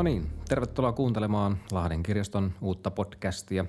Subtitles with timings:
[0.00, 3.64] No niin, tervetuloa kuuntelemaan Lahden kirjaston uutta podcastia.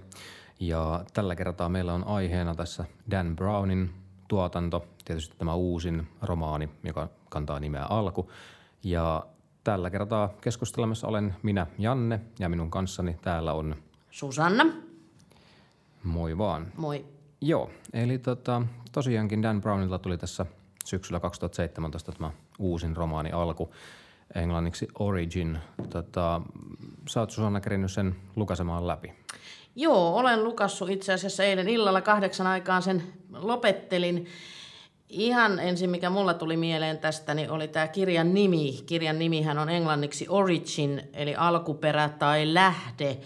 [0.60, 3.90] Ja tällä kertaa meillä on aiheena tässä Dan Brownin
[4.28, 8.32] tuotanto, tietysti tämä uusin romaani, joka kantaa nimeä Alku.
[8.84, 9.26] Ja
[9.64, 13.76] tällä kertaa keskustelemassa olen minä Janne ja minun kanssani täällä on
[14.12, 14.66] Susanna.
[16.04, 16.68] Moi vaan.
[16.78, 17.06] Moi.
[17.42, 20.46] Joo, eli tota, tosiaankin Dan Brownilta tuli tässä
[20.86, 23.72] syksyllä 2017 tämä uusin romaani Alku,
[24.36, 25.60] englanniksi Origin.
[25.90, 26.42] Tota,
[27.10, 29.14] sä oot Susanna kerinyt sen lukasemaan läpi.
[29.76, 34.28] Joo, olen lukassut itse asiassa eilen illalla kahdeksan aikaan sen lopettelin.
[35.10, 38.84] Ihan ensin, mikä mulla tuli mieleen tästä, niin oli tämä kirjan nimi.
[38.86, 43.18] Kirjan nimihän on englanniksi Origin, eli alkuperä tai lähde.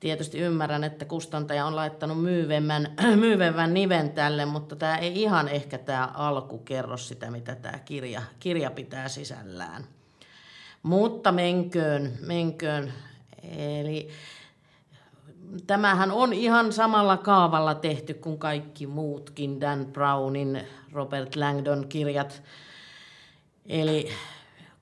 [0.00, 5.78] Tietysti ymmärrän, että kustantaja on laittanut myyvemmän, myyvemmän niven tälle, mutta tämä ei ihan ehkä
[5.78, 9.84] tämä alku kerro sitä, mitä tämä kirja, kirja pitää sisällään.
[10.82, 12.92] Mutta menköön, menköön.
[13.58, 14.08] Eli
[15.66, 22.42] tämähän on ihan samalla kaavalla tehty kuin kaikki muutkin Dan Brownin, Robert Langdon kirjat.
[23.66, 24.08] Eli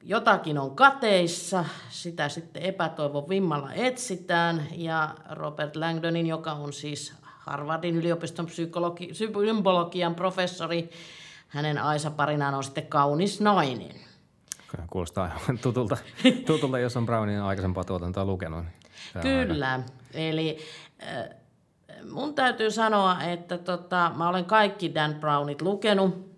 [0.03, 7.97] jotakin on kateissa, sitä sitten epätoivon vimmalla etsitään ja Robert Langdonin, joka on siis Harvardin
[7.97, 9.13] yliopiston psykologi,
[10.17, 10.91] professori,
[11.49, 14.10] hänen Aisa parinaan on sitten kaunis nainen.
[14.91, 15.97] Kuulostaa aivan tutulta,
[16.47, 18.65] tutulta jos on Brownin aikaisempaa tuotantoa lukenut.
[18.65, 19.85] Niin Kyllä, aika.
[20.15, 20.59] eli
[21.03, 21.29] äh,
[22.11, 26.31] mun täytyy sanoa, että tota, mä olen kaikki Dan Brownit lukenut.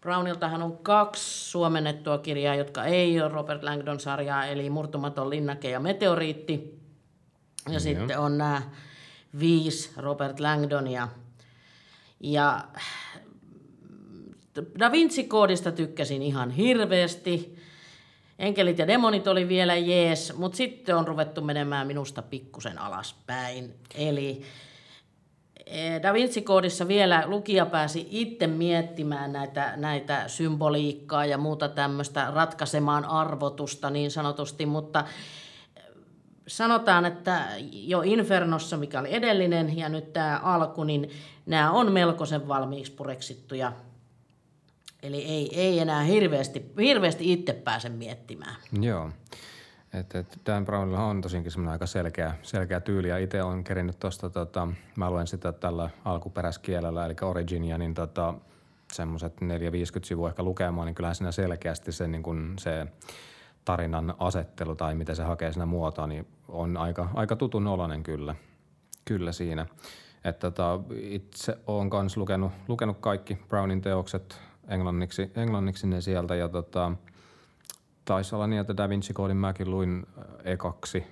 [0.00, 6.80] Browniltahan on kaksi suomennettua kirjaa, jotka ei ole Robert Langdon-sarjaa, eli Murtumaton linnake ja Meteoriitti.
[7.66, 8.62] Ja mm, sitten on nämä
[9.38, 11.08] viisi Robert Langdonia.
[12.20, 12.64] Ja
[14.78, 17.61] Da Vinci-koodista tykkäsin ihan hirveästi.
[18.42, 23.74] Enkelit ja demonit oli vielä jees, mutta sitten on ruvettu menemään minusta pikkusen alaspäin.
[23.94, 24.42] Eli
[25.66, 33.04] e, Da Vinci-koodissa vielä lukija pääsi itse miettimään näitä, näitä symboliikkaa ja muuta tämmöistä ratkaisemaan
[33.04, 35.04] arvotusta niin sanotusti, mutta
[36.46, 41.10] sanotaan, että jo Infernossa, mikä oli edellinen, ja nyt tämä alku, niin
[41.46, 43.72] nämä on melkoisen valmiiksi pureksittuja
[45.02, 48.56] Eli ei, ei enää hirveästi, hirveästi itse pääse miettimään.
[48.80, 49.10] Joo.
[49.92, 53.98] Et, et Dan Brownilla on tosiaankin semmoinen aika selkeä, selkeä tyyli ja itse olen kerinyt
[53.98, 58.34] tuosta, tota, mä luen sitä tällä alkuperäiskielellä eli Originia, niin tota,
[58.92, 59.44] semmoiset 4-50
[60.04, 62.86] sivua ehkä lukemaan, niin kyllähän siinä selkeästi se, niin kun se
[63.64, 68.34] tarinan asettelu tai miten se hakee siinä muotoa, niin on aika, aika tutun oloinen kyllä,
[69.04, 69.66] kyllä siinä.
[70.24, 76.48] että tota, itse olen myös lukenut, lukenut kaikki Brownin teokset englanniksi, englanniksi ne sieltä ja
[76.48, 76.92] tota,
[78.04, 81.04] taisi olla niin, että Da Vinci Codin mäkin luin äh, ekaksi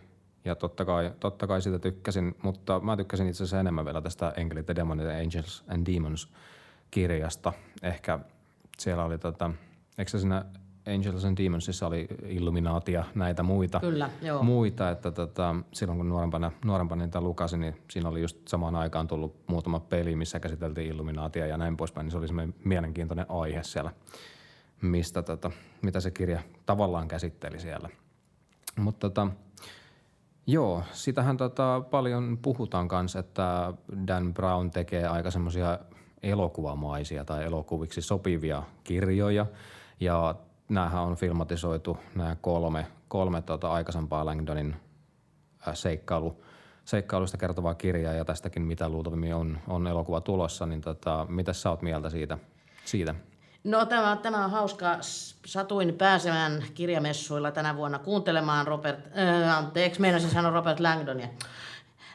[0.44, 4.32] ja totta kai, totta kai sitä tykkäsin, mutta mä tykkäsin itse asiassa enemmän vielä tästä
[4.36, 6.28] Enkelit ja Demonit Angels and Demons
[6.90, 7.52] kirjasta.
[7.82, 8.18] Ehkä
[8.78, 9.50] siellä oli tota,
[9.98, 10.44] eikö se siinä
[10.94, 13.80] Angels and Demonsissa oli Illuminaatia, näitä muita.
[13.80, 14.42] Kyllä, joo.
[14.42, 19.06] Muita, että tota, silloin kun nuorempana, nuorempana niitä lukasin, niin siinä oli just samaan aikaan
[19.06, 23.62] tullut muutama peli, missä käsiteltiin Illuminaatia ja näin poispäin, niin se oli semmoinen mielenkiintoinen aihe
[23.62, 23.92] siellä,
[24.82, 25.50] mistä tota,
[25.82, 27.88] mitä se kirja tavallaan käsitteli siellä.
[28.76, 29.26] Mutta tota,
[30.46, 33.72] joo, sitähän tota, paljon puhutaan kanssa, että
[34.06, 35.78] Dan Brown tekee aika semmoisia
[36.22, 39.46] elokuvamaisia tai elokuviksi sopivia kirjoja.
[40.00, 40.34] Ja
[40.70, 44.76] näähän on filmatisoitu nämä kolme, kolme tota aikaisempaa Langdonin
[45.74, 46.42] seikkailu,
[46.84, 51.70] seikkailusta kertovaa kirjaa ja tästäkin mitä luultavimmin on, on elokuva tulossa, niin tota, mitä sä
[51.70, 52.38] oot mieltä siitä?
[52.84, 53.14] siitä?
[53.64, 54.96] No tämä, tämä on hauska.
[55.46, 61.28] Satuin pääsemään kirjamessuilla tänä vuonna kuuntelemaan Robert, äh, anteeksi, meinasin sanoa Robert Langdonia,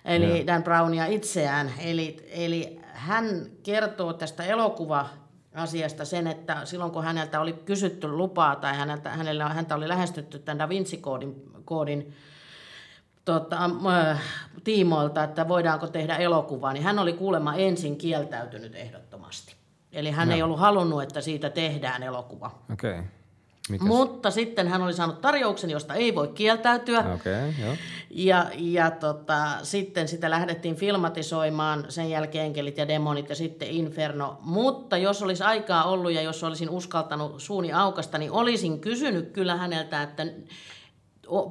[0.05, 1.71] eli Dan Brownia itseään.
[1.79, 3.25] Eli, eli hän
[3.63, 5.09] kertoo tästä elokuva
[5.55, 10.39] asiasta sen, että silloin kun häneltä oli kysytty lupaa tai häneltä, hänellä, häntä oli lähestytty
[10.39, 12.13] tämän Da Vinci-koodin koodin,
[13.25, 14.21] tota, äh,
[14.63, 19.55] tiimoilta, että voidaanko tehdä elokuvaa, niin hän oli kuulemma ensin kieltäytynyt ehdottomasti.
[19.91, 20.35] Eli hän no.
[20.35, 22.51] ei ollut halunnut, että siitä tehdään elokuva.
[22.73, 23.03] Okay.
[23.69, 23.87] Mitäs?
[23.87, 26.99] Mutta sitten hän oli saanut tarjouksen, josta ei voi kieltäytyä.
[26.99, 27.75] Okay, jo.
[28.09, 34.37] Ja, ja tota, sitten sitä lähdettiin filmatisoimaan, sen jälkeen Enkelit ja Demonit ja sitten Inferno.
[34.41, 39.55] Mutta jos olisi aikaa ollut ja jos olisin uskaltanut suuni aukasta, niin olisin kysynyt kyllä
[39.55, 40.25] häneltä, että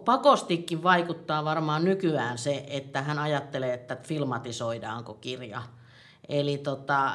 [0.04, 5.62] pakostikin vaikuttaa varmaan nykyään se, että hän ajattelee, että filmatisoidaanko kirja.
[6.28, 7.12] Eli tota,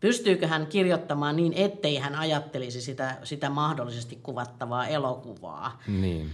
[0.00, 5.80] pystyykö hän kirjoittamaan niin, ettei hän ajattelisi sitä, sitä mahdollisesti kuvattavaa elokuvaa.
[5.86, 6.30] Niin.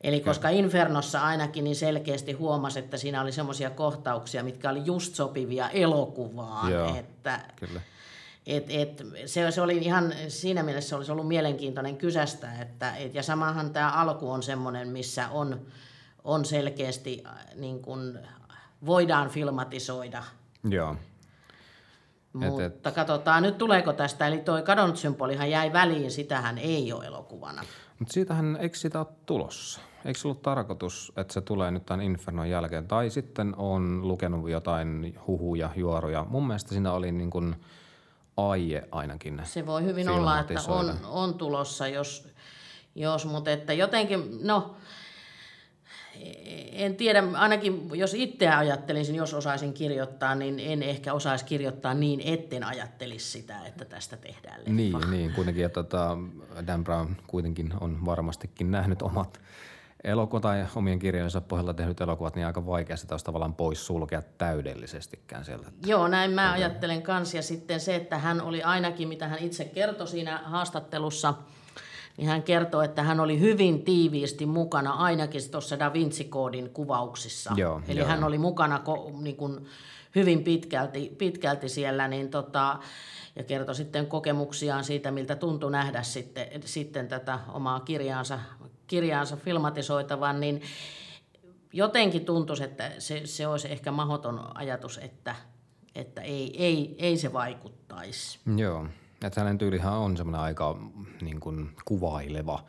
[0.00, 5.14] Eli koska Infernossa ainakin niin selkeästi huomasi, että siinä oli semmoisia kohtauksia, mitkä oli just
[5.14, 6.72] sopivia elokuvaan.
[6.72, 7.80] Joo, että, Kyllä.
[8.46, 13.22] et, et, se, se oli ihan, siinä mielessä olisi ollut mielenkiintoinen kysästä, että, et, ja
[13.22, 15.60] samahan tämä alku on semmoinen, missä on,
[16.24, 18.18] on selkeästi äh, niin kun,
[18.86, 20.22] voidaan filmatisoida
[20.64, 20.96] Joo.
[22.32, 26.92] Mutta Et- et- katsotaan nyt tuleeko tästä, eli toi kadonnut symbolihan jäi väliin, sitähän ei
[26.92, 27.62] ole elokuvana.
[27.98, 29.80] Mutta siitähän, eikö sitä ole tulossa?
[30.04, 32.88] Eikö ollut tarkoitus, että se tulee nyt tämän Infernon jälkeen?
[32.88, 36.26] Tai sitten on lukenut jotain huhuja, juoruja.
[36.28, 37.56] Mun mielestä siinä oli niin kuin
[38.36, 39.40] aie ainakin.
[39.44, 42.28] Se voi hyvin olla, että on, on tulossa, jos,
[42.94, 44.74] jos mutta että jotenkin, no
[46.84, 52.20] en tiedä, ainakin jos itse ajattelisin, jos osaisin kirjoittaa, niin en ehkä osaisi kirjoittaa niin,
[52.24, 54.72] etten ajattelisi sitä, että tästä tehdään leffa.
[54.72, 56.18] Niin, niin kuitenkin, että tota,
[56.66, 59.40] Dan Brown kuitenkin on varmastikin nähnyt omat
[60.04, 64.22] elokuvat tai omien kirjojensa pohjalta tehnyt elokuvat, niin aika vaikea sitä olisi tavallaan pois sulkea
[64.38, 65.70] täydellisestikään sieltä.
[65.86, 67.34] Joo, näin mä ajattelen kans.
[67.34, 71.34] Ja sitten se, että hän oli ainakin, mitä hän itse kertoi siinä haastattelussa,
[72.16, 77.52] niin hän kertoi, että hän oli hyvin tiiviisti mukana ainakin tuossa Da Vinci-koodin kuvauksissa.
[77.56, 78.08] Joo, Eli joo.
[78.08, 79.66] hän oli mukana ko, niin kuin
[80.14, 82.78] hyvin pitkälti, pitkälti siellä, niin tota,
[83.36, 88.38] ja kertoi sitten kokemuksiaan siitä, miltä tuntui nähdä sitten, sitten tätä omaa kirjaansa,
[88.86, 90.62] kirjaansa filmatisoitavan, niin
[91.72, 95.36] jotenkin tuntuisi, että se, se olisi ehkä mahdoton ajatus, että,
[95.94, 98.38] että ei, ei, ei se vaikuttaisi.
[98.56, 98.86] Joo,
[99.24, 100.76] että hänen tyylihän on semmoinen aika
[101.20, 102.64] niin kuin kuvaileva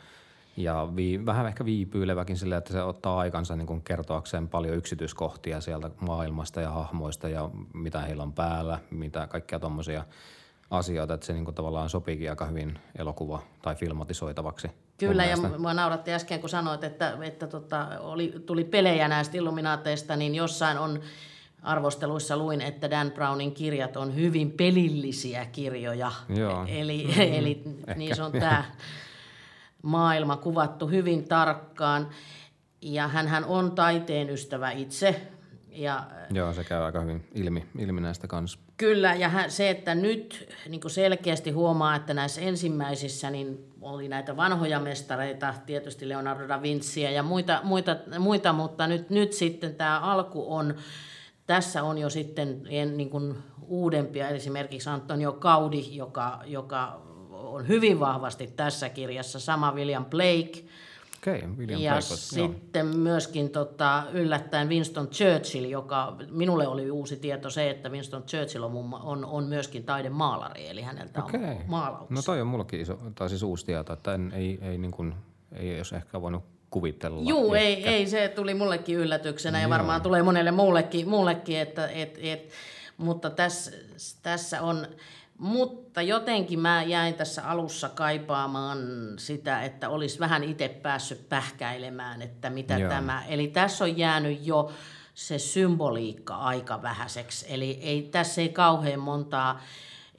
[0.58, 5.62] ja vii, vähän ehkä viipyileväkin sillä, että se ottaa aikansa niin kuin kertoakseen paljon yksityiskohtia
[5.62, 10.06] sieltä maailmasta ja hahmoista ja mitä heillä on päällä, mitä kaikkia tuommoisia
[10.72, 14.68] asioita, että se niin kuin tavallaan sopiikin aika hyvin elokuva- tai filmatisoitavaksi.
[14.98, 20.16] Kyllä, ja mua nauratti äsken, kun sanoit, että, että tota, oli, tuli pelejä näistä Illuminaateista,
[20.16, 21.00] niin jossain on
[21.62, 26.12] arvosteluissa luin, että Dan Brownin kirjat on hyvin pelillisiä kirjoja.
[26.30, 26.66] Joo.
[26.68, 27.64] Eli, mm, eli
[27.96, 28.64] niissä on tämä
[29.82, 32.10] maailma kuvattu hyvin tarkkaan.
[32.82, 35.22] Ja hän on taiteen ystävä itse.
[35.70, 36.04] Ja
[36.34, 38.60] Joo, se käy aika hyvin ilmi, ilmi näistä kanssa.
[38.78, 44.38] Kyllä, ja hän, se, että nyt niin selkeästi huomaa, että näissä ensimmäisissä niin oli näitä
[44.38, 50.00] vanhoja mestareita, tietysti Leonardo da Vinciä ja muita, muita, muita mutta nyt, nyt sitten tämä
[50.00, 50.76] alku on,
[51.52, 53.36] tässä on jo sitten en, niin kuin
[53.68, 57.02] uudempia, esimerkiksi Antonio Gaudi, joka, joka
[57.32, 60.64] on hyvin vahvasti tässä kirjassa, sama William Blake,
[61.18, 62.08] okay, William ja Blake,
[62.40, 62.52] joo.
[62.54, 68.64] sitten myöskin tota, yllättäen Winston Churchill, joka minulle oli uusi tieto se, että Winston Churchill
[68.64, 71.42] on, on, on myöskin taidemaalari, eli häneltä Okei.
[71.42, 72.16] on maalauksia.
[72.16, 75.16] No toi on mullakin iso, tai siis uusi tieto, että en, ei, ei, niin kuin,
[75.52, 77.30] ei olisi ehkä voinut kuvitella.
[77.30, 82.20] Juu, ei, ei, se tuli mullekin yllätyksenä ja varmaan tulee monelle muullekin, muullekin että, et,
[82.22, 82.50] et,
[82.98, 83.72] mutta tässä,
[84.24, 84.88] tässä on,
[85.38, 88.80] mutta jotenkin mä jäin tässä alussa kaipaamaan
[89.18, 92.90] sitä, että olisi vähän itse päässyt pähkäilemään, että mitä Joo.
[92.90, 94.72] tämä, eli tässä on jäänyt jo
[95.14, 99.62] se symboliikka aika vähäiseksi, eli ei, tässä ei kauhean montaa,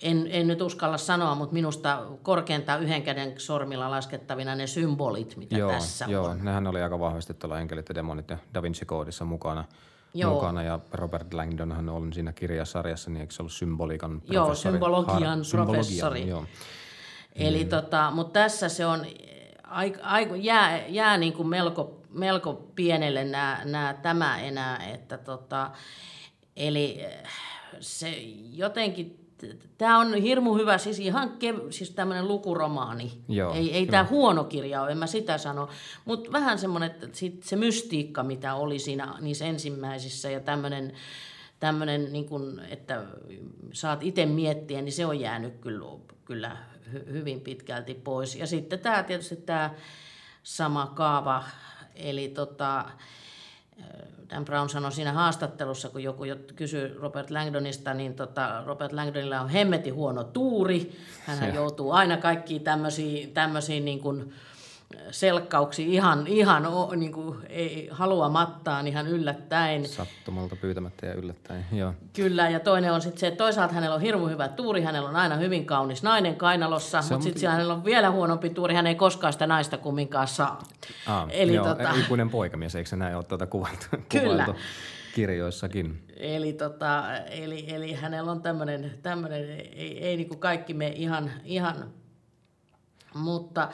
[0.02, 5.58] en, en nyt uskalla sanoa, mutta minusta korkeintaan yhden käden sormilla laskettavina ne symbolit, mitä
[5.58, 6.44] joo, tässä joo, on.
[6.44, 9.64] nehän oli aika vahvasti tuolla Enkelit ja Demonit ja Da Vinci-koodissa mukana.
[10.14, 10.34] Joo.
[10.34, 10.62] mukana.
[10.62, 14.72] Ja Robert Langdonhan on siinä kirjasarjassa, niin eikö se ollut symboliikan Joo, professori?
[14.72, 16.28] symbologian symbologian, professori.
[16.28, 16.44] Joo.
[17.34, 19.06] Eli tota, mutta tässä se on,
[19.64, 25.70] ai, ai, jää, jää niin kuin melko, melko pienelle nämä, nämä, tämä enää, että tota,
[26.56, 27.22] eli eh,
[27.80, 28.10] se
[28.52, 29.21] jotenkin,
[29.78, 33.12] tämä on hirmu hyvä, siis ihan kev, siis tämmöinen lukuromaani.
[33.28, 35.68] Joo, ei ei tämä huono kirja ole, en mä sitä sano,
[36.04, 40.92] mutta vähän semmoinen, että sit se mystiikka, mitä oli siinä niissä ensimmäisissä ja tämmöinen,
[41.60, 43.04] tämmöinen niin kuin, että
[43.72, 45.86] saat itse miettiä, niin se on jäänyt kyllä,
[46.24, 46.56] kyllä
[46.92, 48.36] hy, hyvin pitkälti pois.
[48.36, 49.70] Ja sitten tämä tietysti tämä
[50.42, 51.44] sama kaava,
[51.94, 52.84] eli tota,
[54.32, 59.40] Dan Brown sanoi siinä haastattelussa, kun joku jo kysyi Robert Langdonista, niin tota, Robert Langdonilla
[59.40, 60.92] on hemmeti huono tuuri.
[61.26, 64.32] Hän joutuu aina kaikkiin tämmöisiin, tämmöisiin niin kuin
[65.10, 69.88] selkkauksiin ihan, ihan niin kuin ei haluamattaan, ihan yllättäen.
[69.88, 71.64] Sattumalta pyytämättä ja yllättäen.
[71.72, 71.94] Joo.
[72.12, 75.16] Kyllä, ja toinen on sitten se, että toisaalta hänellä on hirmu hyvä tuuri, hänellä on
[75.16, 78.94] aina hyvin kaunis nainen kainalossa, Se mutta sitten hänellä on vielä huonompi tuuri, hän ei
[78.94, 80.62] koskaan sitä naista kumminkaan saa.
[81.06, 84.44] Ah, Eli joo, tota- ikuinen poikamies, eikö se näin ole tuota kuvailtu, Kyllä.
[84.44, 84.54] kuvailtu
[85.14, 86.02] kirjoissakin?
[86.16, 91.30] Eli, tota, eli, eli hänellä on tämmöinen, tämmöinen ei, ei niin kuin kaikki me ihan,
[91.44, 91.90] ihan,
[93.14, 93.68] mutta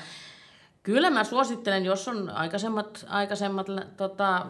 [0.89, 3.67] Kyllä mä suosittelen, jos on aikaisemmat, aikaisemmat
[3.97, 4.47] tota,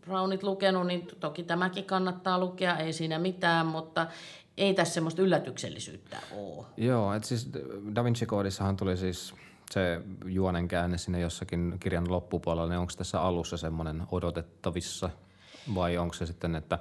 [0.00, 4.06] Brownit lukenut, niin toki tämäkin kannattaa lukea, ei siinä mitään, mutta
[4.56, 6.66] ei tässä semmoista yllätyksellisyyttä ole.
[6.76, 7.50] Joo, että siis
[7.94, 9.34] Da Vinci Koodissahan tuli siis
[9.70, 15.10] se juonen käänne sinne jossakin kirjan loppupuolella, niin onko tässä alussa semmoinen odotettavissa
[15.74, 16.78] vai onko se sitten, että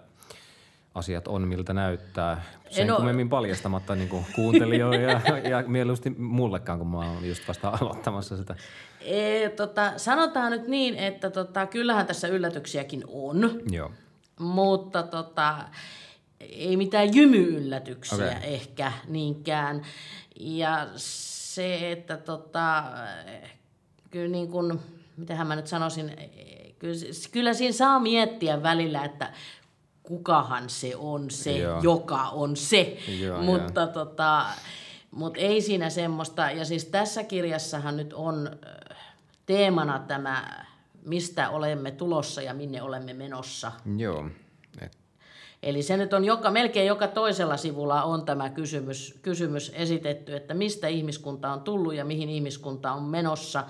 [0.96, 6.80] asiat on miltä näyttää, sen no, kummemmin paljastamatta niin kuin kuuntelijoille ja, ja mieluusti mullekaan,
[6.80, 8.56] kun mä oon just vasta aloittamassa sitä.
[9.02, 13.92] E, tota, sanotaan nyt niin, että tota, kyllähän tässä yllätyksiäkin on, Joo.
[14.40, 15.58] mutta tota,
[16.40, 18.40] ei mitään jymyyllätyksiä okay.
[18.44, 19.82] ehkä niinkään.
[20.40, 22.84] Ja se, että tota,
[24.12, 24.80] kyllä niin kuin,
[25.18, 26.12] mitähän mä nyt sanoisin,
[26.80, 26.96] kyllä,
[27.32, 29.34] kyllä siinä saa miettiä välillä, että
[30.04, 31.82] kukahan se on se, Joo.
[31.84, 32.98] joka on se.
[33.20, 33.88] Joo, mutta, jo.
[33.88, 34.46] tota,
[35.12, 38.50] mutta ei siinä semmoista, ja siis tässä kirjassahan nyt on
[39.48, 40.66] teemana tämä,
[41.06, 43.72] mistä olemme tulossa ja minne olemme menossa.
[43.98, 44.30] Joo.
[45.64, 50.54] Eli se nyt on joka, melkein joka toisella sivulla on tämä kysymys, kysymys esitetty, että
[50.54, 53.64] mistä ihmiskunta on tullut ja mihin ihmiskunta on menossa.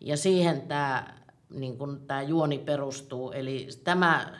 [0.00, 1.14] Ja siihen tämä,
[1.50, 3.32] niin kuin tämä juoni perustuu.
[3.32, 4.32] Eli tämä,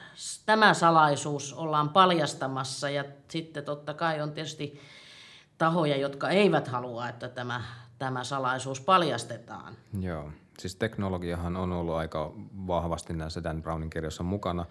[0.46, 4.80] tämä salaisuus ollaan paljastamassa ja sitten totta kai on tietysti
[5.58, 7.62] tahoja, jotka eivät halua, että tämä,
[7.98, 9.76] tämä salaisuus paljastetaan.
[10.00, 10.30] Joo,
[10.62, 12.32] siis teknologiahan on ollut aika
[12.66, 14.66] vahvasti näissä Dan Brownin kirjoissa mukana.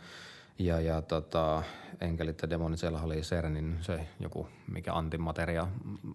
[0.59, 1.63] Ja, ja tota,
[2.01, 5.67] enkelit ja demonit, siellä oli CERNin se joku, mikä antimateria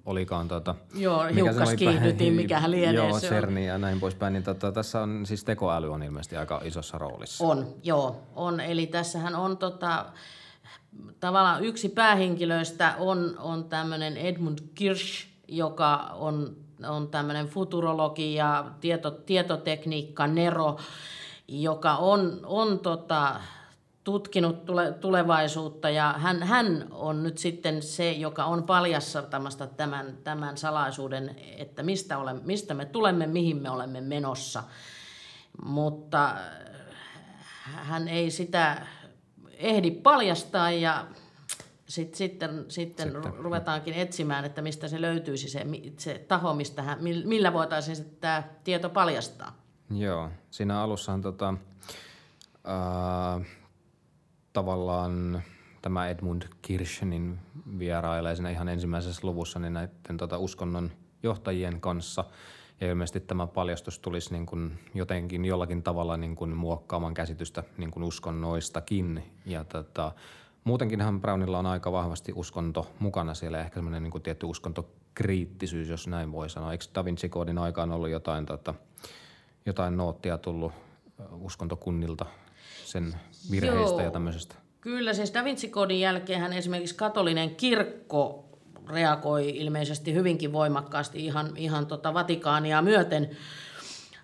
[0.07, 0.49] olikaan.
[0.49, 2.95] Tota, joo, hiukkas kiihdytin, mikä hän lienee.
[2.95, 4.33] Joo, CERN ja näin poispäin.
[4.33, 7.45] Niin tota, tässä on siis tekoäly on ilmeisesti aika isossa roolissa.
[7.45, 8.61] On, joo, on.
[8.61, 10.07] Eli tässähän on tota,
[11.21, 16.57] tavallaan yksi päähenkilöistä on, on tämmöinen Edmund Kirsch, joka on,
[16.89, 20.77] on tämmöinen futurologi ja tieto, tietotekniikka, nero,
[21.49, 23.41] joka on, on tota,
[24.05, 30.57] tutkinut tule, tulevaisuutta ja hän, hän on nyt sitten se, joka on paljastamasta tämän, tämän
[30.57, 34.63] salaisuuden, että mistä, ole, mistä me tulemme, mihin me olemme menossa.
[35.65, 36.35] Mutta
[37.63, 38.87] hän ei sitä
[39.59, 41.07] ehdi paljastaa ja
[41.87, 45.67] sit, sitten, sitten, sitten ruvetaankin etsimään, että mistä se löytyisi se,
[45.99, 49.57] se taho, mistä hän, millä voitaisiin sitten tämä tieto paljastaa.
[49.91, 51.55] Joo, siinä alussahan tota,
[52.69, 53.47] äh,
[54.53, 55.43] tavallaan
[55.83, 57.39] tämä Edmund Kirsch niin
[57.79, 60.91] vierailee siinä ihan ensimmäisessä luvussa niin näiden tota uskonnon
[61.23, 62.25] johtajien kanssa.
[62.81, 67.91] Ja ilmeisesti tämä paljastus tulisi niin kuin jotenkin jollakin tavalla niin kuin muokkaamaan käsitystä niin
[67.91, 69.23] kuin uskonnoistakin.
[69.47, 70.13] Ja tota,
[70.67, 76.33] muutenkinhan Brownilla on aika vahvasti uskonto mukana siellä, ehkä semmoinen niin tietty uskontokriittisyys, jos näin
[76.33, 76.73] voi sanoa.
[76.73, 78.75] Eikö Da Vinci Codin aikaan ollut jotain, tota,
[79.67, 80.73] jotain noottia tullut
[81.33, 82.27] uskontokunnilta
[82.85, 83.15] sen
[83.51, 84.01] virheistä Joo.
[84.01, 84.55] ja tämmöisestä.
[84.81, 88.45] Kyllä, siis Da Vinci-koodin jälkeen esimerkiksi katolinen kirkko
[88.89, 93.31] reagoi ilmeisesti hyvinkin voimakkaasti ihan, ihan tota Vatikaania myöten.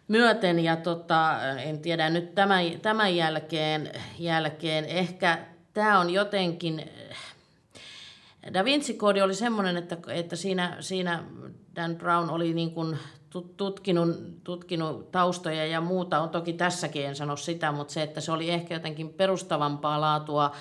[0.08, 6.90] myöten ja tota, en tiedä nyt tämän, tämän jälkeen, jälkeen ehkä tämä on jotenkin,
[8.54, 11.24] Da Vinci-koodi oli semmoinen, että, että siinä, siinä
[11.76, 12.98] Dan Brown oli niin kuin
[13.56, 18.32] tutkinut, tutkinut taustoja ja muuta, on toki tässäkin en sano sitä, mutta se, että se
[18.32, 20.52] oli ehkä jotenkin perustavampaa laatua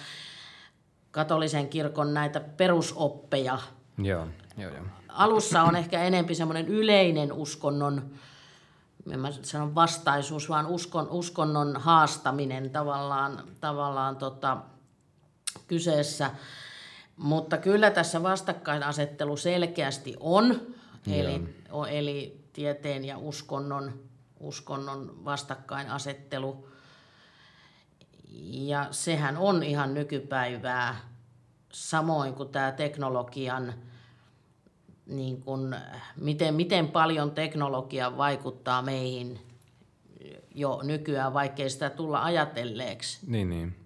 [1.12, 3.60] katolisen kirkon näitä perusoppeja.
[3.98, 4.28] Joo,
[4.58, 4.86] joo, joo.
[5.10, 8.12] Alussa on ehkä enempi semmoinen yleinen uskonnon,
[9.12, 14.58] en mä sanon vastaisuus, vaan uskon, uskonnon haastaminen tavallaan, tavallaan tota,
[15.72, 16.32] kyseessä.
[17.18, 20.62] Mutta kyllä tässä vastakkainasettelu selkeästi on.
[21.12, 21.56] Eli,
[21.90, 24.00] eli tieteen ja uskonnon,
[24.40, 26.68] uskonnon vastakkainasettelu.
[28.52, 30.96] Ja sehän on ihan nykypäivää,
[31.72, 33.74] samoin kuin tämä teknologian,
[35.06, 35.76] niin kuin,
[36.16, 39.40] miten, miten paljon teknologia vaikuttaa meihin
[40.56, 43.20] jo nykyään, vaikkei sitä tulla ajatelleeksi.
[43.28, 43.81] Niin, niin.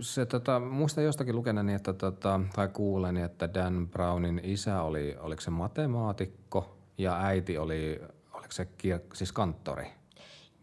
[0.00, 5.40] Se, tota, muista jostakin lukeneeni, että, tota, tai kuuleni, että Dan Brownin isä oli, oliko
[5.40, 9.86] se matemaatikko ja äiti oli, oliko se kir- siis kanttori?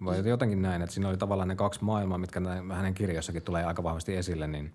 [0.06, 2.42] Vai jotenkin näin, että siinä oli tavallaan ne kaksi maailmaa, mitkä
[2.74, 4.74] hänen kirjassakin tulee aika vahvasti esille, niin,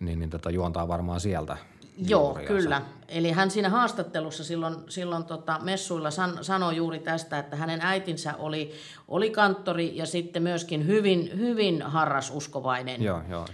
[0.00, 1.56] niin, niin tota, juontaa varmaan sieltä.
[2.06, 2.54] Joo, juuriansa.
[2.54, 2.82] kyllä.
[3.08, 8.34] Eli hän siinä haastattelussa silloin, silloin tota messuilla san, sanoi juuri tästä, että hänen äitinsä
[8.36, 8.72] oli,
[9.08, 13.02] oli kanttori ja sitten myöskin hyvin, hyvin harrasuskovainen.
[13.02, 13.46] Joo, joo.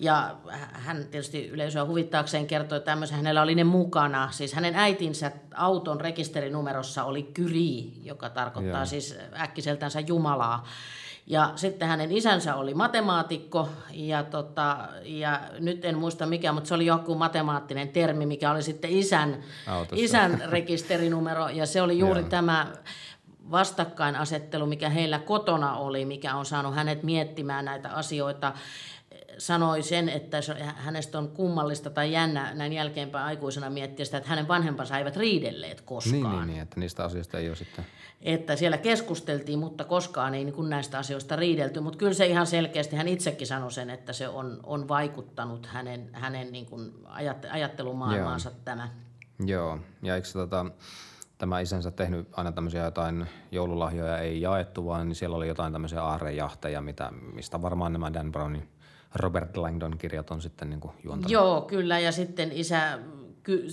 [0.00, 0.36] Ja
[0.72, 4.28] hän tietysti yleisöä huvittaakseen kertoi tämmöisen, hänellä oli ne mukana.
[4.30, 8.86] Siis hänen äitinsä auton rekisterinumerossa oli Kyri, joka tarkoittaa Joo.
[8.86, 10.66] siis äkkiseltänsä Jumalaa.
[11.26, 16.74] Ja sitten hänen isänsä oli matemaatikko, ja, tota, ja nyt en muista mikä, mutta se
[16.74, 20.04] oli joku matemaattinen termi, mikä oli sitten isän, Autossa.
[20.04, 22.28] isän rekisterinumero, ja se oli juuri Joo.
[22.28, 22.66] tämä
[23.50, 28.52] vastakkainasettelu, mikä heillä kotona oli, mikä on saanut hänet miettimään näitä asioita
[29.40, 30.38] sanoi sen, että
[30.76, 35.80] hänestä on kummallista tai jännä näin jälkeenpäin aikuisena miettiä sitä, että hänen vanhempansa eivät riidelleet
[35.80, 36.22] koskaan.
[36.22, 37.86] Niin, niin, niin, että niistä asioista ei ole sitten...
[38.20, 41.80] Että siellä keskusteltiin, mutta koskaan ei niin kuin näistä asioista riidelty.
[41.80, 46.10] Mutta kyllä se ihan selkeästi, hän itsekin sanoi sen, että se on, on vaikuttanut hänen,
[46.12, 48.88] hänen niin kuin ajat, ajattelumaailmaansa tämä.
[49.44, 50.66] Joo, ja eikö tota,
[51.38, 56.02] tämä isänsä tehnyt aina tämmöisiä jotain joululahjoja ei jaettu, vaan niin siellä oli jotain tämmöisiä
[56.02, 58.68] aarrejahteja, mitä, mistä varmaan nämä Dan Brownin
[59.14, 61.30] Robert Langdon kirjat on sitten niin kuin juontanut.
[61.30, 61.98] Joo, kyllä.
[61.98, 62.98] Ja sitten isä
[63.42, 63.66] ky,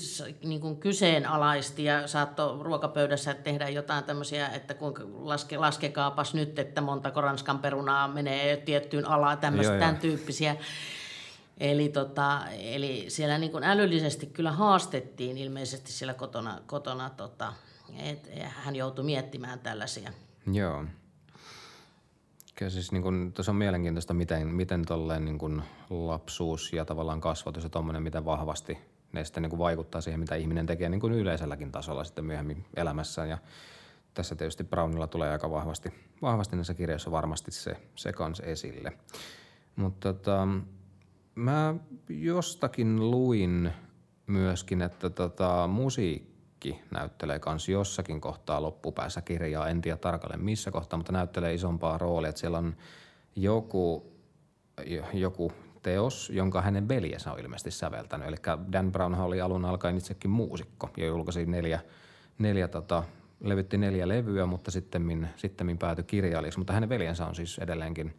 [0.43, 6.81] niin kuin kyseenalaisti ja saattoi ruokapöydässä tehdä jotain tämmöisiä, että kuinka laske, laskekaapas nyt, että
[6.81, 9.79] montako ranskan perunaa menee tiettyyn alaan, tämmöistä, Joo, joo.
[9.79, 10.55] tämän tyyppisiä.
[11.57, 17.53] Eli, tota, eli siellä niin kuin älyllisesti kyllä haastettiin ilmeisesti siellä kotona, kotona tota,
[17.99, 20.13] että hän joutui miettimään tällaisia.
[20.51, 20.85] Joo.
[22.57, 27.21] Kyllä siis niin kun, tuossa on mielenkiintoista, miten, miten tolleen niin kun lapsuus ja tavallaan
[27.21, 28.77] kasvatus ja tommonen, miten vahvasti
[29.11, 33.29] ne sitten niin vaikuttaa siihen, mitä ihminen tekee niin kun yleiselläkin tasolla sitten myöhemmin elämässään.
[33.29, 33.37] Ja
[34.13, 38.93] tässä tietysti Brownilla tulee aika vahvasti, vahvasti näissä kirjoissa varmasti se, se kans esille.
[39.75, 40.47] Mutta tota,
[41.35, 41.75] mä
[42.09, 43.71] jostakin luin
[44.27, 45.67] myöskin, että tota,
[46.65, 49.67] musiikki näyttelee kans jossakin kohtaa loppupäässä kirjaa.
[49.69, 52.29] En tiedä tarkalleen missä kohtaa, mutta näyttelee isompaa roolia.
[52.29, 52.75] Että siellä on
[53.35, 54.11] joku,
[54.85, 55.51] jo- joku
[55.83, 58.27] teos, jonka hänen veljensä on ilmeisesti säveltänyt.
[58.27, 58.37] Eli
[58.71, 61.79] Dan Brownhan oli alun alkaen itsekin muusikko ja julkaisi neljä,
[62.37, 63.03] neljä tota,
[63.39, 66.59] levytti neljä levyä, mutta sitten sittemmin päätyi kirjailijaksi.
[66.59, 68.13] Mutta hänen veljensä on siis edelleenkin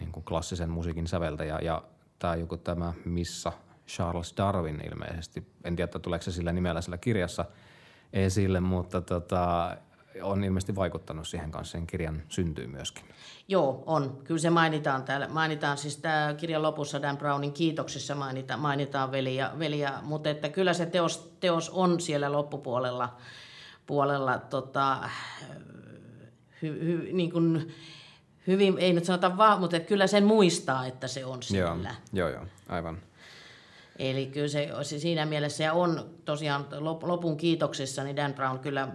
[0.00, 1.82] niin kuin klassisen musiikin säveltäjä ja
[2.18, 3.52] tämä joku tämä Missa
[3.88, 5.46] Charles Darwin ilmeisesti.
[5.64, 7.44] En tiedä, että tuleeko se sillä nimellä sillä kirjassa
[8.12, 9.76] esille, mutta tota,
[10.22, 13.04] on ilmeisesti vaikuttanut siihen kanssa sen kirjan syntyyn myöskin.
[13.48, 14.18] Joo, on.
[14.24, 15.28] Kyllä se mainitaan täällä.
[15.28, 20.30] Mainitaan siis tämä kirjan lopussa Dan Brownin kiitoksissa mainitaan, mainitaan veli ja, veli ja, mutta
[20.30, 23.16] että kyllä se teos, teos on siellä loppupuolella
[23.86, 25.08] puolella, tota,
[26.62, 27.74] hy, hy, niin kuin,
[28.46, 31.94] hyvin, ei nyt sanota vaan, mutta että kyllä sen muistaa, että se on Joo, siellä.
[32.12, 32.98] joo, joo, aivan.
[33.98, 38.58] Eli kyllä se, se siinä mielessä ja on tosiaan lop- lopun kiitoksissa, niin Dan Brown
[38.58, 38.88] kyllä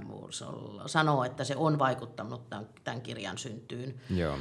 [0.85, 4.01] sanoo, että se on vaikuttanut tämän, tämän kirjan syntyyn.
[4.15, 4.37] Joo,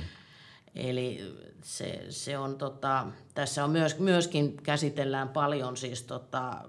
[0.74, 6.64] Eli se, se on tota, tässä on myös, myöskin käsitellään paljon siis tota,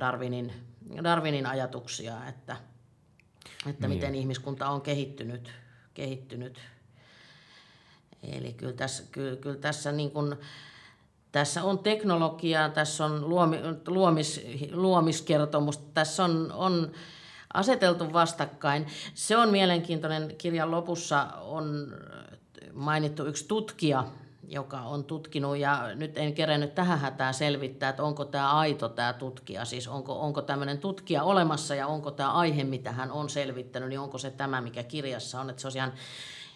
[0.00, 0.52] Darwinin,
[1.04, 2.56] Darwinin ajatuksia, että,
[3.66, 3.98] että niin.
[3.98, 5.50] miten ihmiskunta on kehittynyt,
[5.94, 6.60] kehittynyt.
[8.22, 10.36] Eli kyllä tässä, kyllä, kyllä tässä niin kuin,
[11.34, 16.92] tässä on teknologiaa, tässä on luomi, luomis, luomiskertomus, tässä on, on
[17.54, 18.86] aseteltu vastakkain.
[19.14, 20.36] Se on mielenkiintoinen.
[20.38, 21.94] Kirjan lopussa on
[22.72, 24.04] mainittu yksi tutkija,
[24.48, 29.12] joka on tutkinut, ja nyt en kerennyt tähän hätään selvittää, että onko tämä aito tämä
[29.12, 33.88] tutkija, siis onko, onko tämmöinen tutkija olemassa ja onko tämä aihe, mitä hän on selvittänyt,
[33.88, 35.92] niin onko se tämä, mikä kirjassa on, että se on ihan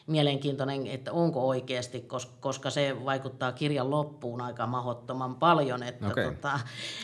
[0.09, 2.09] mielenkiintoinen, että onko oikeasti,
[2.40, 6.25] koska se vaikuttaa kirjan loppuun aika mahottoman paljon, että Okei.
[6.25, 6.61] tota,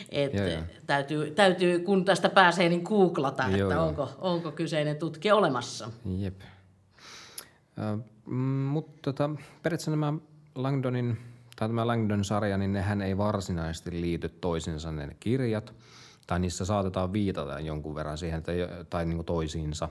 [0.09, 0.61] et Joo, joo.
[0.87, 3.87] täytyy, täytyy, kun tästä pääsee, niin googlata, Joo, että joo.
[3.87, 5.89] onko, onko kyseinen tutkija olemassa.
[6.17, 6.41] jep.
[7.79, 9.29] Ö, mm, mutta tota,
[9.63, 10.13] periaatteessa nämä
[10.55, 11.17] Langdonin,
[11.55, 15.73] tai tämä Langdon-sarja, niin nehän ei varsinaisesti liity toisiinsa ne kirjat,
[16.27, 19.89] tai niissä saatetaan viitata jonkun verran siihen, jo- tai niin kuin toisiinsa.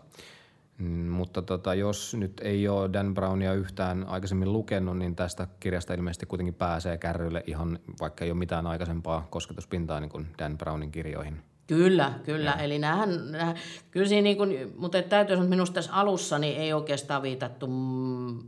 [0.79, 5.95] Mm, Mutta tota, jos nyt ei ole Dan Brownia yhtään aikaisemmin lukenut, niin tästä kirjasta
[5.95, 10.91] ilmeisesti kuitenkin pääsee kärryille ihan, vaikka ei ole mitään aikaisempaa kosketuspintaa niin kuin Dan Brownin
[10.91, 11.43] kirjoihin.
[11.67, 12.51] Kyllä, kyllä.
[12.51, 12.57] Ja.
[12.57, 13.57] Eli näähän, näähän,
[13.91, 17.67] kyllä siinä niin kuin, mutta täytyy sanoa, että minusta tässä alussa niin ei oikeastaan viitattu
[17.67, 18.39] mm,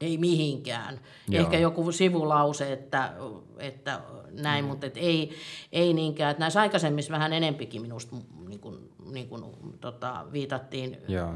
[0.00, 1.00] ei mihinkään.
[1.28, 1.44] Joo.
[1.44, 3.12] Ehkä joku sivulause, että,
[3.58, 4.68] että näin, mm.
[4.68, 5.30] mutta et ei,
[5.72, 6.30] ei niinkään.
[6.30, 8.16] Että näissä aikaisemmissa vähän enempikin minusta
[8.48, 9.44] niin kuin, niin kuin,
[9.80, 11.34] tota, viitattiin, Joo.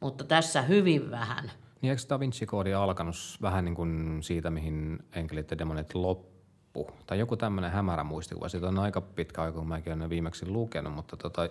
[0.00, 1.52] mutta tässä hyvin vähän.
[1.80, 6.90] Niin eikö Da Vinci-koodi alkanut vähän niin kuin siitä, mihin enkelit ja demonit loppu.
[7.06, 8.48] Tai joku tämmöinen hämärä muistikuva.
[8.48, 11.48] Siitä on aika pitkä aika, kun mäkin olen viimeksi lukenut, mutta tota,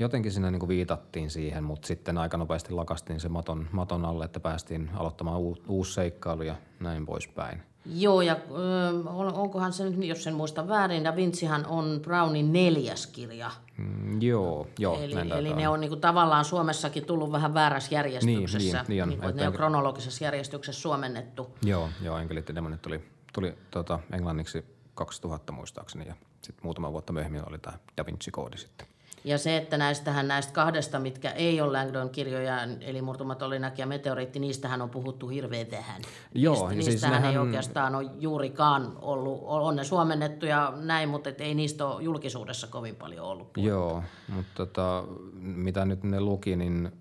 [0.00, 4.24] jotenkin siinä niin kuin viitattiin siihen, mutta sitten aika nopeasti lakastiin se maton, maton alle,
[4.24, 7.62] että päästiin aloittamaan uu, uusi seikkailu ja näin poispäin.
[7.86, 13.06] Joo, ja ö, onkohan se nyt, jos en muista väärin, Da Vincihan on Brownin neljäs
[13.06, 13.50] kirja.
[13.76, 14.98] Mm, joo, joo.
[15.00, 18.84] Eli, eli ne on niin kuin, tavallaan Suomessakin tullut vähän väärässä järjestyksessä.
[18.88, 19.26] Niin, niin, niin on.
[19.26, 21.56] Niin, ne on kronologisessa järjestyksessä suomennettu.
[21.62, 27.58] Joo, joo Enkelitti-demonit tuli, tuli tota, englanniksi 2000 muistaakseni ja sitten muutama vuotta myöhemmin oli
[27.58, 28.86] tämä Da Vinci-koodi sitten.
[29.24, 34.38] Ja se, että näistähän näistä kahdesta, mitkä ei ole Langdon kirjoja, eli Murtumaton ja Meteoriitti,
[34.38, 36.02] niistähän on puhuttu hirveän tähän.
[36.34, 41.08] Joo, Niistä, siis niistähän nehän- ei oikeastaan ole juurikaan ollut, on ne suomennettu ja näin,
[41.08, 43.56] mutta et ei niistä ole julkisuudessa kovin paljon ollut.
[43.56, 45.04] Joo, mutta tota,
[45.40, 46.92] mitä nyt ne luki, niin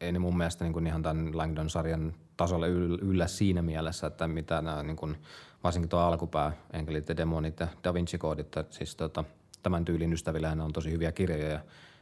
[0.00, 4.28] ei ne mun mielestä niin kuin ihan tämän Langdon-sarjan tasolle yl- yllä siinä mielessä, että
[4.28, 5.16] mitä nämä, niin kuin,
[5.64, 9.24] varsinkin tuo alkupää, enkelit ja demonit ja Da Vinci-koodit, siis tota,
[9.62, 11.60] tämän tyylin ystävillä ne on tosi hyviä kirjoja,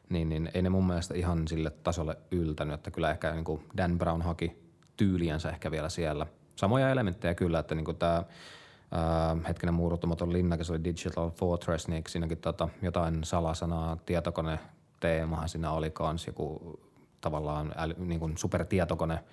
[0.08, 3.64] niin, niin ei ne mun mielestä ihan sille tasolle yltänyt, että kyllä ehkä niin kuin
[3.76, 4.58] Dan Brown haki
[4.96, 6.26] tyyliänsä ehkä vielä siellä.
[6.56, 8.24] Samoja elementtejä kyllä, että niin kuin tämä
[8.92, 14.58] ää, hetkinen muuruttumaton linnake, se oli Digital Fortress, niin siinäkin tota, jotain salasanaa, tietokone
[15.00, 16.80] teemahan siinä oli kans joku
[17.20, 19.24] tavallaan äly, niin kuin supertietokone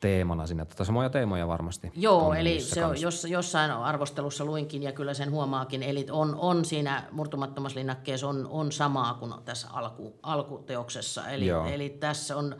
[0.00, 0.64] teemana siinä.
[0.64, 1.92] Tätä samoja teemoja varmasti.
[1.94, 6.34] Joo, on eli se on, jos, jossain arvostelussa luinkin ja kyllä sen huomaakin, eli on,
[6.34, 11.28] on siinä murtumattomassa linnakkeessa on, on samaa kuin tässä alku, alkuteoksessa.
[11.28, 11.66] Eli, Joo.
[11.66, 12.56] eli tässä on,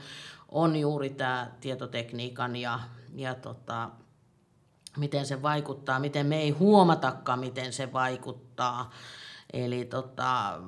[0.49, 2.81] on juuri tämä tietotekniikan ja,
[3.15, 3.91] ja tota,
[4.97, 8.91] miten se vaikuttaa, miten me ei huomatakaan, miten se vaikuttaa.
[9.53, 10.61] Eli tota,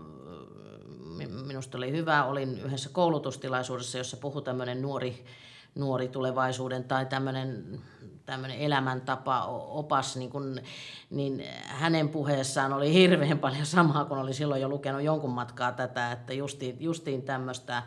[1.16, 5.24] mi- minusta oli hyvä, olin yhdessä koulutustilaisuudessa, jossa puhui tämmöinen nuori,
[5.74, 7.80] nuori tulevaisuuden tai tämmöinen,
[8.26, 10.60] tämmöinen elämäntapa, opas, niin, kun,
[11.10, 16.12] niin hänen puheessaan oli hirveän paljon samaa, kun oli silloin jo lukenut jonkun matkaa tätä,
[16.12, 17.82] että justiin, justiin tämmöistä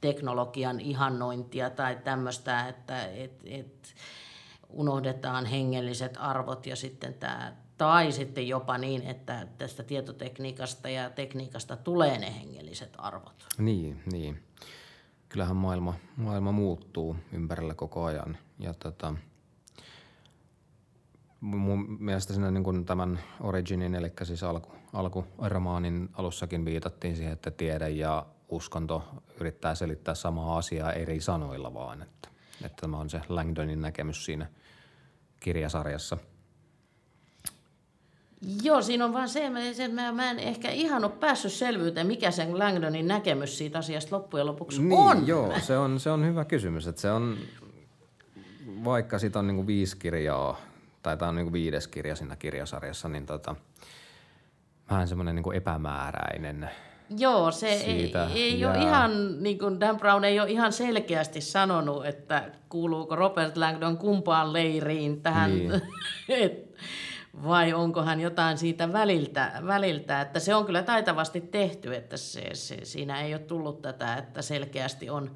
[0.00, 3.94] teknologian ihannointia tai tämmöistä, että et, et
[4.68, 11.76] unohdetaan hengelliset arvot ja sitten tämä, tai sitten jopa niin, että tästä tietotekniikasta ja tekniikasta
[11.76, 13.46] tulee ne hengelliset arvot.
[13.58, 14.42] Niin, niin.
[15.30, 18.38] Kyllähän maailma, maailma muuttuu ympärillä koko ajan.
[18.58, 19.14] Ja tota,
[21.40, 27.90] mun mielestä siinä niin tämän Originin, eli siis alku, alkuromaanin alussakin viitattiin siihen, että tiede
[27.90, 29.04] ja uskonto
[29.40, 32.02] yrittää selittää samaa asiaa eri sanoilla vaan.
[32.02, 32.28] Että,
[32.64, 34.46] että tämä on se Langdonin näkemys siinä
[35.40, 36.18] kirjasarjassa.
[38.62, 42.30] Joo, siinä on vaan se, se mä, mä en ehkä ihan ole päässyt selvyyteen, mikä
[42.30, 45.26] sen Langdonin näkemys siitä asiasta loppujen lopuksi Niin, on.
[45.26, 46.86] joo, se on, se on hyvä kysymys.
[46.86, 47.36] Että se on,
[48.84, 50.60] vaikka siitä on niinku viisi kirjaa,
[51.02, 53.56] tai tämä on niinku viides kirja siinä kirjasarjassa, niin tota,
[54.90, 56.70] vähän semmoinen niinku epämääräinen.
[57.18, 58.82] Joo, se ei, Siitä ei ole jää.
[58.82, 64.52] ihan, niin kuin Dan Brown ei ole ihan selkeästi sanonut, että kuuluuko Robert Langdon kumpaan
[64.52, 65.70] leiriin tähän, Niin.
[67.44, 72.50] vai onko hän jotain siitä väliltä, väliltä, että se on kyllä taitavasti tehty, että se,
[72.52, 75.30] se, siinä ei ole tullut tätä, että selkeästi on,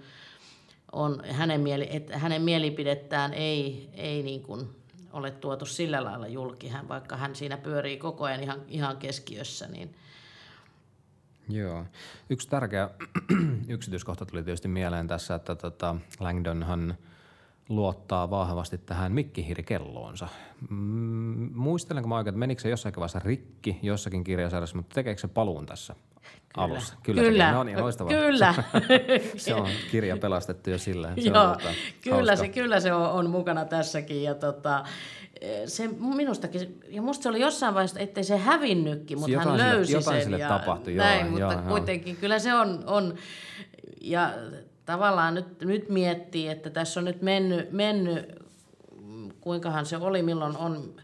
[0.92, 4.68] on hänen, mieli, että hänen mielipidettään ei, ei niin kuin
[5.12, 9.68] ole tuotu sillä lailla julki, hän, vaikka hän siinä pyörii koko ajan ihan, ihan keskiössä,
[9.68, 9.94] niin
[11.48, 11.84] Joo.
[12.30, 12.90] Yksi tärkeä
[13.68, 16.96] yksityiskohta tuli tietysti mieleen tässä, että tota Langdonhan
[17.68, 20.28] luottaa vahvasti tähän mikkihirikelloonsa.
[20.70, 25.28] Mm, muistelenko mä oikein, että menikö se jossain vaiheessa rikki jossakin kirjasarjassa, mutta tekeekö se
[25.28, 25.94] paluun tässä
[26.56, 26.94] alussa?
[27.02, 27.22] Kyllä.
[27.22, 27.44] se Kyllä.
[27.44, 27.54] tekee.
[27.54, 28.12] No niin, loistavaa.
[28.12, 28.54] Kyllä.
[29.36, 31.12] se on kirja pelastettu jo sillä.
[31.14, 31.68] Se Joo, on, tota,
[32.02, 32.36] kyllä, hauska.
[32.36, 34.22] se, kyllä se on, on mukana tässäkin.
[34.22, 34.84] Ja tota,
[35.66, 39.74] se minustakin, ja musta se oli jossain vaiheessa, ettei se hävinnytkin, mutta Jotain hän sille-
[39.74, 40.24] löysi jotain sen.
[40.24, 41.62] sille ja tapahtui, joo, näin, joo, mutta joo.
[41.68, 43.14] kuitenkin kyllä se on, on
[44.00, 44.30] ja
[44.86, 48.44] tavallaan nyt, nyt miettii, että tässä on nyt mennyt, mennyt
[49.40, 50.94] kuinkahan se oli, milloin on,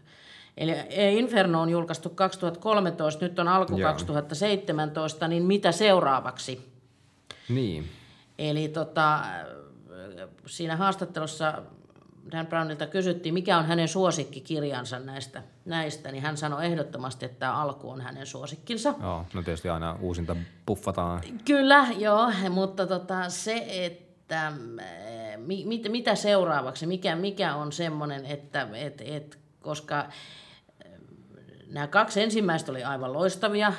[0.57, 0.73] eli
[1.17, 3.89] Inferno on julkaistu 2013, nyt on alku Joo.
[3.89, 6.71] 2017, niin mitä seuraavaksi?
[7.49, 7.89] Niin,
[8.39, 9.19] Eli tota,
[10.45, 11.61] siinä haastattelussa
[12.31, 17.53] Dan Brownilta kysyttiin, mikä on hänen suosikkikirjansa näistä, näistä, niin hän sanoi ehdottomasti, että tämä
[17.53, 18.93] alku on hänen suosikkinsa.
[19.01, 19.25] joo.
[19.33, 21.21] No tietysti aina uusinta puffataan.
[21.45, 24.51] Kyllä, joo, mutta tota, se, että
[25.37, 30.07] mi, mit, mitä seuraavaksi, mikä, mikä on semmoinen, että et, et, koska äh,
[31.67, 33.73] nämä kaksi ensimmäistä oli aivan loistavia,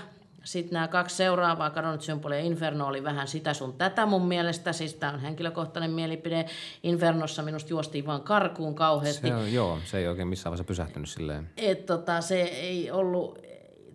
[0.45, 4.73] sitten nämä kaksi seuraavaa, kadonnut symboli ja Inferno, oli vähän sitä sun tätä mun mielestä.
[4.73, 6.47] Siis tämä on henkilökohtainen mielipide.
[6.83, 9.29] Infernossa minusta juostiin vaan karkuun kauheasti.
[9.29, 11.51] Se on, joo, se ei oikein missään vaiheessa pysähtynyt silleen.
[11.57, 13.39] Et tota, se ei ollut,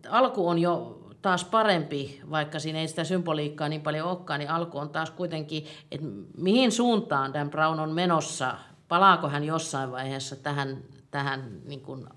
[0.09, 4.77] alku on jo taas parempi, vaikka siinä ei sitä symboliikkaa niin paljon olekaan, niin alku
[4.77, 6.07] on taas kuitenkin, että
[6.37, 8.57] mihin suuntaan Dan Brown on menossa,
[8.87, 10.77] palaako hän jossain vaiheessa tähän,
[11.11, 12.07] tähän niin kuin,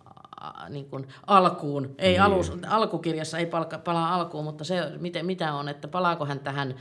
[0.69, 2.23] niin kuin alkuun, ei niin.
[2.23, 6.75] alus, alkukirjassa ei palka, palaa alkuun, mutta se miten, mitä on, että palaako hän tähän,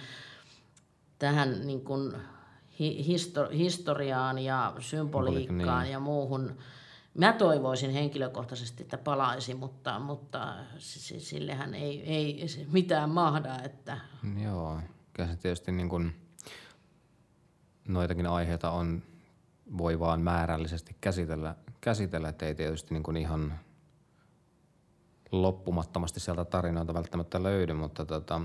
[1.20, 2.14] tähän niin kuin
[2.80, 5.92] histo, historiaan ja symboliikkaan niin.
[5.92, 6.58] ja muuhun,
[7.14, 13.60] Mä toivoisin henkilökohtaisesti, että palaisi, mutta, mutta sillehän ei, ei mitään mahda.
[13.64, 13.98] Että...
[14.44, 14.80] Joo,
[15.14, 16.16] kyllä se tietysti niin kuin
[17.88, 19.04] noitakin aiheita on,
[19.78, 23.60] voi vaan määrällisesti käsitellä, käsitellä että ei tietysti niin kuin ihan
[25.32, 28.42] loppumattomasti sieltä tarinoita välttämättä löydy, mutta tota,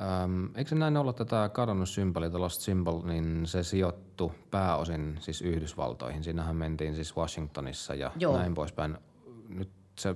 [0.00, 4.32] Ähm, eikö se näin ollut, että tämä kadonnut symboli, The Lost Symbol, niin se sijoittu
[4.50, 6.24] pääosin siis Yhdysvaltoihin.
[6.24, 8.36] Siinähän mentiin siis Washingtonissa ja Joo.
[8.36, 8.98] näin poispäin.
[9.48, 10.14] Nyt se,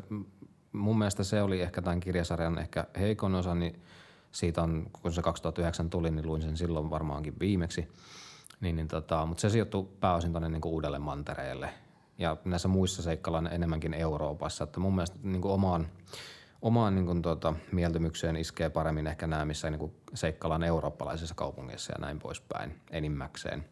[0.73, 3.83] mun mielestä se oli ehkä tämän kirjasarjan ehkä heikon osa, niin
[4.33, 7.89] siitä on, kun se 2009 tuli, niin luin sen silloin varmaankin viimeksi.
[8.61, 11.75] Niin, niin tota, mutta se sijoittuu pääosin tuonne niin uudelle mantereelle.
[12.21, 14.65] Ja näissä muissa seikkaillaan enemmänkin Euroopassa.
[14.65, 15.87] Että mun mielestä niin kuin omaan–
[16.63, 21.93] omaan niin kuin, tuota, mieltymykseen iskee paremmin ehkä nämä, missä niin kuin, seikkaillaan eurooppalaisissa kaupungeissa
[21.93, 23.65] ja näin poispäin enimmäkseen.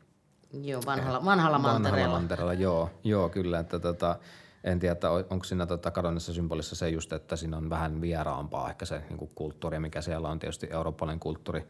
[0.62, 1.96] Joo, vanhalla, vanhalla mantereella.
[1.96, 3.58] Vanhalla mantereella, joo, joo kyllä.
[3.58, 4.16] Että, tota,
[4.64, 8.70] en tiedä, että onko siinä tota, kadonnessa symbolissa se just, että siinä on vähän vieraampaa
[8.70, 11.68] ehkä se niin kuin kulttuuri, mikä siellä on tietysti eurooppalainen kulttuuri.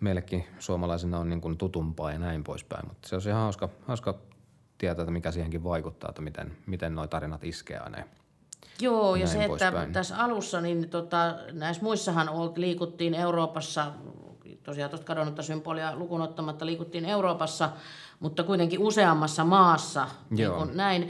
[0.00, 4.18] Meillekin suomalaisina on niin kuin tutumpaa ja näin poispäin, mutta se on ihan hauska, hauska
[4.84, 8.04] tietää, että mikä siihenkin vaikuttaa, että miten, miten nuo tarinat iskee aina
[8.80, 9.92] Joo, ja se, että päin.
[9.92, 13.92] tässä alussa, niin tota, näissä muissahan liikuttiin Euroopassa,
[14.62, 17.70] tosiaan tuosta kadonnutta symbolia lukuun ottamatta liikuttiin Euroopassa,
[18.20, 20.64] mutta kuitenkin useammassa maassa, niin Joo.
[20.64, 21.08] niin näin.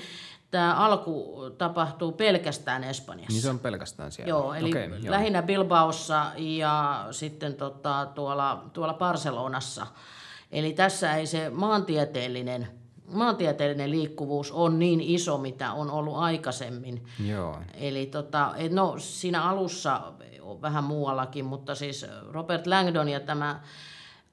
[0.51, 3.33] Tämä alku tapahtuu pelkästään Espanjassa.
[3.33, 4.29] Niin se on pelkästään siellä.
[4.29, 5.47] Joo, eli okay, lähinnä joo.
[5.47, 9.87] Bilbaossa ja sitten tota, tuolla, tuolla Barcelonassa.
[10.53, 12.69] Eli tässä ei se maantieteellinen–
[13.13, 17.05] maantieteellinen liikkuvuus on niin iso, mitä on ollut aikaisemmin.
[17.27, 17.59] Joo.
[17.75, 20.01] Eli tota, no, siinä alussa
[20.41, 23.61] on vähän muuallakin, mutta siis Robert Langdon ja tämä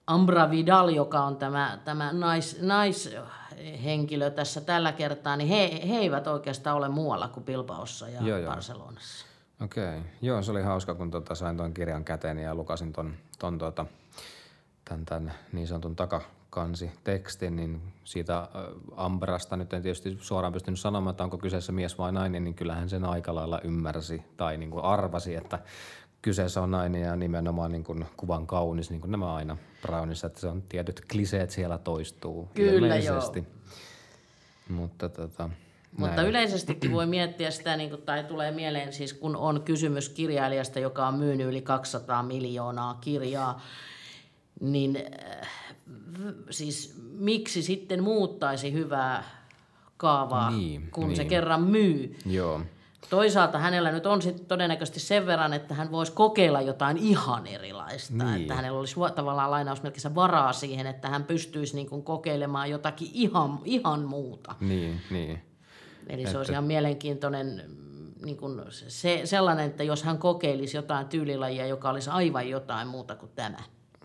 [0.07, 6.27] Ambra Vidal, joka on tämä, tämä nais, naishenkilö tässä tällä kertaa, niin he, he eivät
[6.27, 9.25] oikeastaan ole muualla kuin Bilbaossa ja joo, Barcelonassa.
[9.63, 10.09] Okei, okay.
[10.21, 13.85] joo se oli hauska, kun tota sain tuon kirjan käteen ja lukasin ton, ton tuota,
[14.85, 18.47] tämän, tämän niin sanotun taka, kansi tekstin, niin siitä
[18.95, 22.89] Ambrasta nyt en tietysti suoraan pystynyt sanomaan, että onko kyseessä mies vai nainen, niin kyllähän
[22.89, 25.59] sen aika lailla ymmärsi tai niin kuin arvasi, että
[26.21, 30.39] kyseessä on nainen ja nimenomaan niin kuin kuvan kaunis, niin kuin nämä aina Brownissa, että
[30.39, 32.95] se on tietyt kliseet siellä toistuu Kyllä.
[32.95, 33.33] Joo.
[34.69, 35.49] Mutta tota,
[35.97, 36.27] mutta Näin.
[36.27, 41.07] yleisestikin voi miettiä sitä, niin kuin, tai tulee mieleen siis, kun on kysymys kirjailijasta, joka
[41.07, 43.61] on myynyt yli 200 miljoonaa kirjaa,
[44.59, 45.70] niin äh,
[46.49, 49.23] siis miksi sitten muuttaisi hyvää
[49.97, 51.15] kaavaa, niin, kun niin.
[51.15, 52.15] se kerran myy.
[52.25, 52.61] Joo.
[53.09, 58.23] Toisaalta hänellä nyt on sitten todennäköisesti sen verran, että hän voisi kokeilla jotain ihan erilaista.
[58.23, 58.41] Niin.
[58.41, 63.59] Että hänellä olisi tavallaan lainausmerkissä varaa siihen, että hän pystyisi niin kuin kokeilemaan jotakin ihan,
[63.65, 64.55] ihan muuta.
[64.59, 65.41] Niin, niin.
[66.07, 66.31] Eli että...
[66.31, 67.63] se olisi ihan mielenkiintoinen
[68.25, 73.15] niin kuin se, sellainen, että jos hän kokeilisi jotain tyylilajia, joka olisi aivan jotain muuta
[73.15, 73.57] kuin tämä.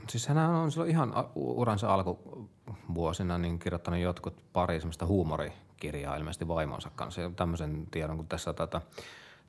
[0.09, 6.90] Siis hän on silloin ihan uransa alkuvuosina niin kirjoittanut jotkut pari semmoista huumorikirjaa ilmeisesti vaimonsa
[6.97, 7.21] kanssa.
[7.21, 8.81] Ja tämmöisen tiedon, kun tässä tätä,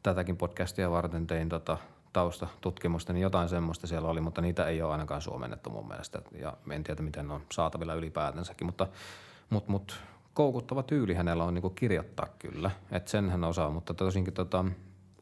[0.04, 1.78] tätäkin podcastia varten tein tota
[2.14, 6.22] taustatutkimusta, niin jotain semmoista siellä oli, mutta niitä ei ole ainakaan suomennettu mun mielestä.
[6.42, 8.88] Ja en tiedä, miten ne on saatavilla ylipäätänsäkin, mutta
[9.50, 10.00] mut, mut,
[10.34, 14.66] koukuttava tyyli hänellä on niinku kirjoittaa kyllä, että sen hän osaa, mutta tosinkin tota,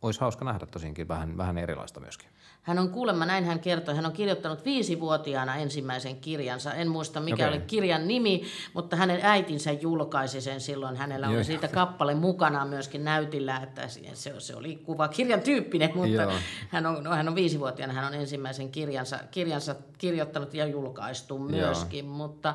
[0.05, 2.29] olisi hauska nähdä tosinkin vähän, vähän erilaista myöskin.
[2.61, 6.73] Hän on kuulemma, näin hän kertoi, hän on kirjoittanut viisivuotiaana ensimmäisen kirjansa.
[6.73, 7.57] En muista mikä okay.
[7.57, 10.95] oli kirjan nimi, mutta hänen äitinsä julkaisi sen silloin.
[10.95, 16.31] Hänellä oli siitä kappale mukana myöskin näytillä, että se, se oli kuva kirjan tyyppinen, mutta
[16.69, 22.05] hän on, no, hän on viisivuotiaana, hän on ensimmäisen kirjansa, kirjansa kirjoittanut ja julkaistu myöskin,
[22.05, 22.15] Joo.
[22.15, 22.53] mutta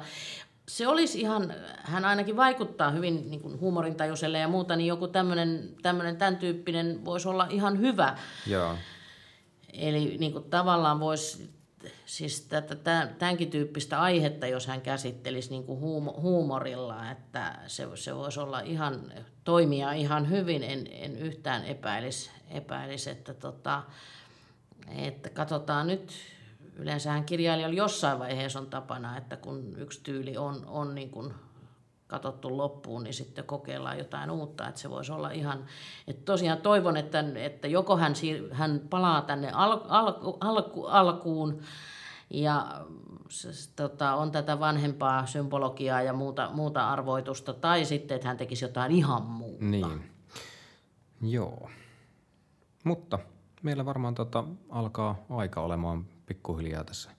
[0.70, 5.68] se olisi ihan, hän ainakin vaikuttaa hyvin niin kuin huumorintajuiselle ja muuta, niin joku tämmöinen,
[6.18, 8.18] tämän tyyppinen voisi olla ihan hyvä.
[8.46, 8.76] Joo.
[9.72, 11.50] Eli niin kuin tavallaan voisi,
[12.06, 15.80] siis tätä, tämänkin tyyppistä aihetta, jos hän käsittelisi niin kuin
[16.20, 19.12] huumorilla, että se, se voisi olla ihan,
[19.44, 23.83] toimia ihan hyvin, en, en yhtään epäilisi, epäilisi että tota,
[24.96, 26.12] että katsotaan nyt,
[26.80, 31.34] yleensähän kirjailijalla jossain vaiheessa on tapana, että kun yksi tyyli on, on niin kuin
[32.06, 35.64] katsottu loppuun, niin sitten kokeillaan jotain uutta, että se voisi olla ihan,
[36.06, 41.60] että tosiaan toivon, että, että joko hän, siir, hän palaa tänne al, al, alku, alkuun
[42.30, 42.84] ja
[43.28, 48.64] se, tota, on tätä vanhempaa symbologiaa ja muuta, muuta arvoitusta, tai sitten, että hän tekisi
[48.64, 49.64] jotain ihan muuta.
[49.64, 50.10] Niin.
[51.22, 51.70] Joo.
[52.84, 53.18] Mutta
[53.62, 57.10] meillä varmaan tota, alkaa aika olemaan pikkuhiljaa tässä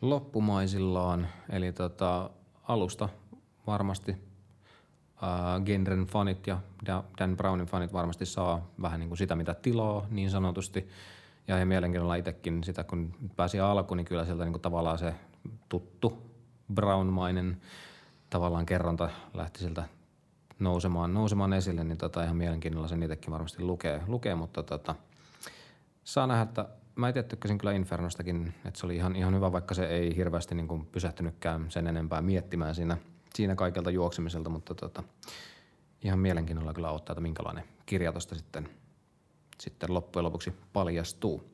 [0.00, 1.28] loppumaisillaan.
[1.48, 2.30] Eli tota,
[2.62, 3.08] alusta
[3.66, 6.60] varmasti äh, genren fanit ja
[7.18, 10.88] Dan Brownin fanit varmasti saa vähän niin kuin sitä, mitä tilaa niin sanotusti.
[11.48, 15.14] Ja, ja mielenkiinnolla itsekin sitä, kun pääsi alkuun, niin kyllä sieltä niin kuin tavallaan se
[15.68, 16.18] tuttu
[16.74, 17.60] Brownmainen
[18.30, 19.84] tavallaan kerronta lähti sieltä
[20.58, 24.94] nousemaan, nousemaan esille, niin tota ihan mielenkiinnolla sen itsekin varmasti lukee, lukee mutta tota,
[26.04, 29.74] saa nähdä, että mä itse tykkäsin kyllä Infernostakin, että se oli ihan, ihan hyvä, vaikka
[29.74, 32.96] se ei hirveästi niin kuin pysähtynytkään sen enempää miettimään siinä,
[33.34, 35.02] siinä kaikelta juoksemiselta, mutta tota,
[36.02, 38.68] ihan mielenkiinnolla kyllä ottaa, että minkälainen kirja tosta sitten,
[39.60, 41.50] sitten loppujen lopuksi paljastuu.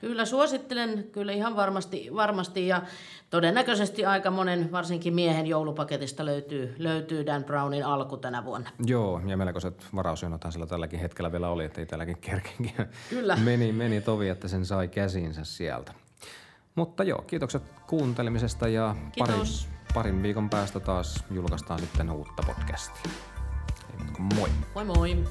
[0.00, 2.82] Kyllä suosittelen, kyllä ihan varmasti, varmasti ja
[3.30, 8.70] todennäköisesti aika monen, varsinkin miehen joulupaketista löytyy, löytyy Dan Brownin alku tänä vuonna.
[8.86, 12.72] Joo, ja melkoiset varausjonothan sillä tälläkin hetkellä vielä oli, että itselläkin kerkenkin
[13.10, 13.36] Kyllä.
[13.44, 15.92] meni, meni tovi, että sen sai käsiinsä sieltä.
[16.74, 19.68] Mutta joo, kiitokset kuuntelemisesta ja parin, Kiitos.
[19.94, 23.12] parin viikon päästä taas julkaistaan sitten uutta podcastia.
[23.92, 24.48] Ei moi!
[24.74, 25.24] Moi moi!